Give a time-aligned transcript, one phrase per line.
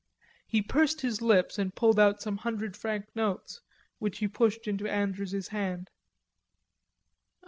[0.47, 3.61] He pursed up his lips and pulled out some hundred franc notes,
[3.99, 5.91] which he pushed into Andrews's hand.